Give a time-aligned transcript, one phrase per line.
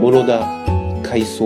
[0.00, 0.48] 物だ、
[1.02, 1.44] 階層、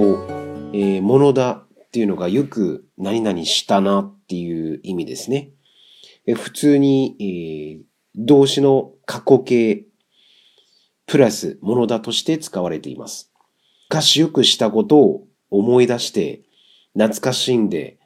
[0.73, 1.51] えー、物だ
[1.85, 5.51] っていうのがよく何々したなっていう意味ですね。
[6.25, 7.17] え普通に、
[7.83, 7.83] えー、
[8.15, 9.85] 動詞の過去形、
[11.07, 13.33] プラスのだとして使われています。
[13.91, 16.43] 昔よくしたことを思い出して、
[16.93, 17.99] 懐かしんで、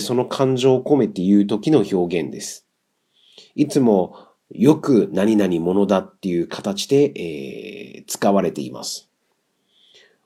[0.00, 2.66] その感情を込めて言う時の表現です。
[3.54, 4.14] いつも
[4.50, 9.08] よく何々ものだっていう形で、えー、使われています。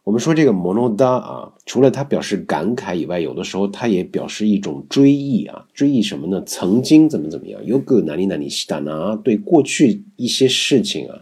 [0.02, 6.42] 我们说这个 mono da 啊，除了它表示感慨以外，有的时候它也表示一种追忆啊，追忆什么呢？
[6.46, 11.20] 曾经怎么怎么样 y o g a n i n 对过去一些事情啊，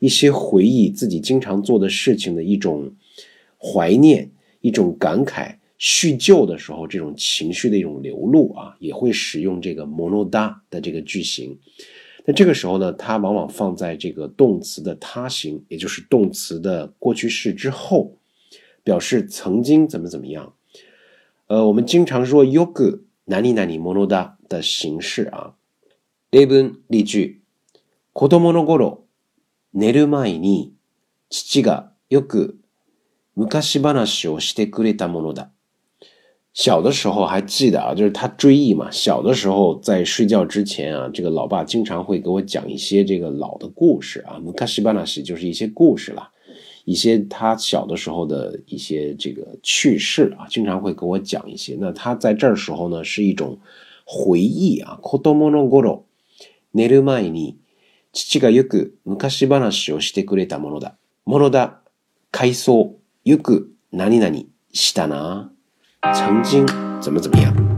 [0.00, 2.92] 一些回忆自己经常做的事情的一种
[3.58, 4.30] 怀念，
[4.60, 11.56] 一种感慨，叙旧的时候这种情绪的一种流露啊，也会使用这个 mono da 的这个句型。
[12.26, 18.12] 那这个时候呢，它往往放在这个动词的他形，也就是动词的过去式之后，
[18.82, 20.54] 表示曾经怎么怎么样。
[21.46, 25.54] 呃，我们经常说“よく”哪里哪里“mono ノだ”的形式啊。
[26.30, 27.42] 例文例句：
[28.14, 29.04] 子供の頃、
[29.72, 30.72] 寝る前に、
[31.28, 32.56] 父がよく
[33.34, 35.53] 昔話をしてくれたものだ。
[36.54, 38.88] 小的时候还记得啊，就是他追忆嘛。
[38.92, 46.30] 小的时候在睡觉之前啊，这个老爸经常会给我讲一些这个老的故事啊，西ば纳西就是一些故事啦，
[46.84, 51.76] 一些他小的时候的一些这个趣事啊，经常会给我讲一些。
[51.80, 53.58] 那他在这儿的时候呢，是一种
[54.04, 55.00] 回忆啊。
[55.02, 56.04] 子どもの頃、
[56.72, 57.56] 寝る前に、
[58.12, 60.92] 父がよく昔話をしてくれたものだ。
[61.24, 61.78] ものだ、
[62.30, 64.28] 回想、よく何々
[64.72, 65.50] したな。
[66.12, 66.66] 曾经
[67.00, 67.73] 怎么怎么样？